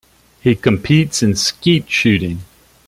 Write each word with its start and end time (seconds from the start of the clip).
He 0.41 0.55
competes 0.55 1.21
in 1.21 1.35
skeet 1.35 1.87
shooting. 1.87 2.39